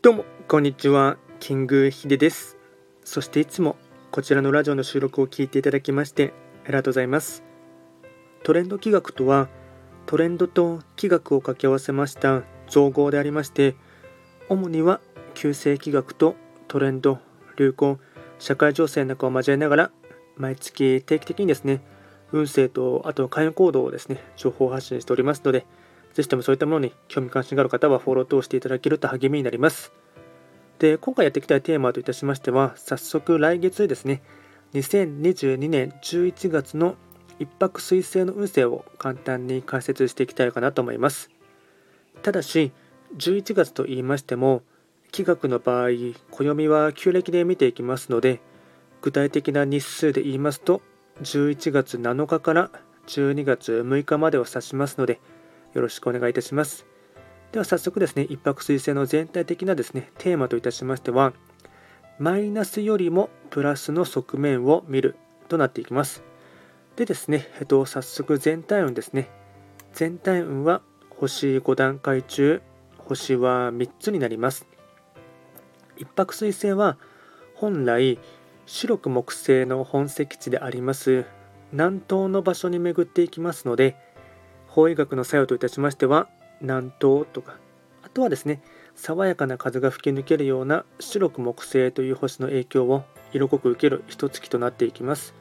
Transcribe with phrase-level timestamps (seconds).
[0.00, 1.16] どうも、こんにちは。
[1.40, 2.56] キングヒデです。
[3.04, 3.74] そしていつも
[4.12, 6.32] こちらのラジオの収録を聞いていただきまして
[6.64, 7.42] ありがとうございます。
[8.44, 9.48] トレンド企画とは、
[10.06, 13.74] トレンドと企画を掛け合わせました造語でありまして、
[14.48, 15.00] 主には
[15.34, 16.36] 旧世企画と
[16.68, 17.18] トレンド、
[17.56, 17.98] 流行、
[18.38, 19.90] 社会情勢なんかを交えながら、
[20.36, 21.82] 毎月定期的にですね、
[22.30, 25.66] 運勢とあと会員行動をですね、情報発信しておりますので、
[26.18, 29.92] ぜひともそういったものに興味関心がある方はフォローを通していただけると励みになります。
[30.80, 34.20] で、今回やっていきたいテーマといたしましては、早速来月ですね、
[34.74, 36.96] 2022年11月の
[37.38, 41.30] 一泊水星の運勢を簡単に解説していきたいかなと思います。
[42.22, 42.72] ただし、
[43.16, 44.62] 11月と言いましても、
[45.12, 45.90] 気学の場合、
[46.32, 48.40] 暦は旧暦で見ていきますので、
[49.02, 50.82] 具体的な日数で言いますと、
[51.22, 52.72] 11月7日から
[53.06, 55.20] 12月6日までを指しますので、
[55.74, 56.86] よろしくお願いいたします。
[57.52, 61.32] では早速ですね、一泊水星の全体的なですね、テーマといたしましては、
[62.18, 65.16] マイナスよりもプラスの側面を見る
[65.48, 66.22] となっていきます。
[66.96, 69.30] でですね、えっと、早速全体運ですね。
[69.92, 72.60] 全体運は星5段階中、
[72.98, 74.66] 星は3つになります。
[75.98, 76.96] 一泊水星は
[77.54, 78.18] 本来
[78.66, 81.26] 白く木星の本石地であります
[81.72, 83.96] 南東の場所に巡っていきますので
[84.78, 86.28] 法医学の作用といたしましては
[86.60, 87.56] 南東とか
[88.04, 88.62] あとはですね
[88.94, 95.34] 爽やかな風が吹き抜けるような白く木星という星の影響を色濃く受ける一月となっていきます。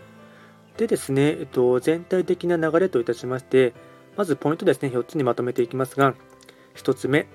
[0.77, 3.73] でですね、えっと、全体的な流れといたしまして
[4.16, 6.16] まずポイントですね4つにまとめていきますが
[6.75, 7.27] 1つ目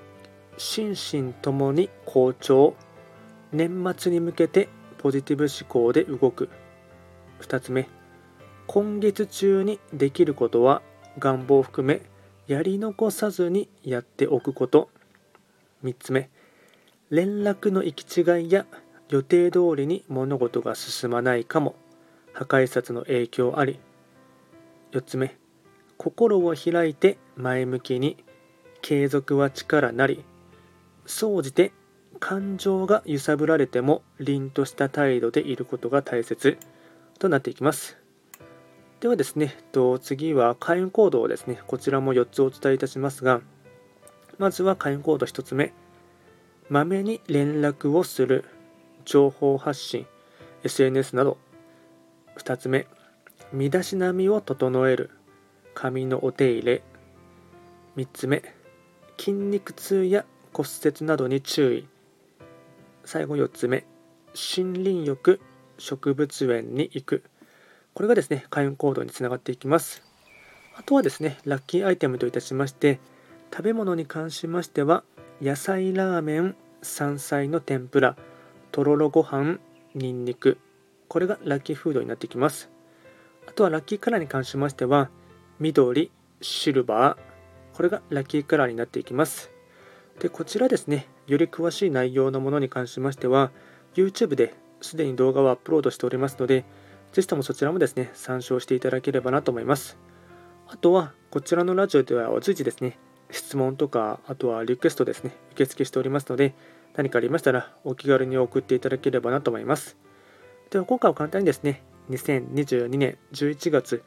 [0.59, 2.75] 心身ともに好調
[3.53, 6.49] 年末に向けてポジティブ思考で動く。
[7.43, 7.89] 2つ目
[8.67, 10.83] 今月中にできることは
[11.19, 12.03] 願望を含め
[12.47, 14.91] やり残さずにやっておくこと。
[15.85, 16.31] 3つ目
[17.11, 18.67] 連絡の行き違いや
[19.09, 21.75] 予定通りに物事が進まないかも。
[22.33, 23.79] 破壊札の影響あり。
[24.93, 25.37] 4つ目
[25.99, 28.17] 心を開いて前向きに
[28.81, 30.25] 継続は力なり。
[31.07, 31.73] 総じて
[32.21, 36.59] 感情が揺さぶられても凛とした態度でいることが大切。
[37.19, 38.02] となっていきます。
[39.03, 41.59] ではですね、と次は開運行動ですね。
[41.67, 43.41] こちらも4つお伝えいたしますが、
[44.39, 45.73] まずは開運行動1つ目。
[46.69, 48.45] まめに連絡をする。
[49.05, 50.07] 情報発信。
[50.63, 51.37] SNS など。
[52.37, 52.87] 2つ目。
[53.53, 55.11] 身だしなみを整える。
[55.75, 56.83] 髪のお手入れ。
[57.97, 58.45] 3つ目。
[59.19, 61.89] 筋肉痛や骨折などに注意。
[63.05, 63.85] 最後4つ目。
[64.57, 65.41] 森林浴、
[65.77, 67.25] 植物園に行く。
[67.95, 70.03] これがですね、開運行動につながっていきます。
[70.75, 73.01] あとはですね、ラッキーアイテムといたしまして、
[73.53, 75.05] 食べ物に関しましては、
[75.43, 78.17] 野菜ラーメン、山菜の天ぷら、
[78.71, 79.59] とろろご飯、
[79.95, 80.57] にんにく、
[81.09, 82.71] これがラッキーフードになってきます。
[83.47, 85.11] あとはラッキーカラーに関しましては、
[85.61, 86.11] 緑、
[86.41, 89.51] シルバー、これがラッキーカラーになっていきます。
[90.19, 93.51] で、こちらですね、より詳しい内容のものに関しましては、
[93.95, 96.65] YouTube ですでに動画をアップロードしておりますので、
[97.13, 99.99] ぜひともそちらもですね、参照していただければなと思います。
[100.67, 102.99] あとは、こちらのラジオでは随時ですね、
[103.31, 106.55] 質問とか、あとはリクエストですね、受付しておりますので、
[106.95, 109.97] 何かありましたらお気軽に送っていただければなと思います。
[110.71, 114.03] では、今回は簡単にですね、2022年11月、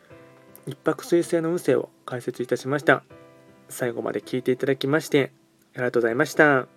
[0.65, 3.03] 一泊水星の運勢を解説いたしました。
[3.69, 5.31] 最後まで聞いていただきまして、
[5.75, 6.74] ありがとうございました。